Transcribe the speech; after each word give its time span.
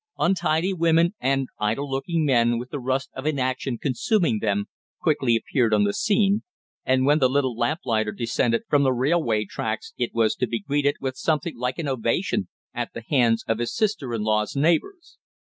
Untidy 0.17 0.73
women 0.73 1.13
and 1.19 1.47
idle 1.59 1.87
looking 1.87 2.25
men 2.25 2.57
with 2.57 2.71
the 2.71 2.79
rust 2.79 3.11
of 3.13 3.27
inaction 3.27 3.77
consuming 3.77 4.39
them, 4.39 4.65
quickly 4.99 5.35
appeared 5.35 5.75
on 5.75 5.83
the 5.83 5.93
scene, 5.93 6.41
and 6.83 7.05
when 7.05 7.19
the 7.19 7.29
little 7.29 7.55
lamplighter 7.55 8.11
descended 8.11 8.63
from 8.67 8.81
the 8.81 8.93
railway 8.93 9.45
tracks 9.45 9.93
it 9.99 10.09
was 10.11 10.33
to 10.37 10.47
be 10.47 10.59
greeted 10.61 10.95
with 11.01 11.15
something 11.15 11.55
like 11.55 11.77
an 11.77 11.87
ovation 11.87 12.47
at 12.73 12.93
the 12.95 13.03
hands 13.11 13.43
of 13.47 13.59
his 13.59 13.75
sister 13.75 14.11
in 14.11 14.23
law's 14.23 14.55
neighbors. 14.55 15.19